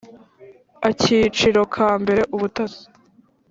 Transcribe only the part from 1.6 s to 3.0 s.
ka mbere Ubutasi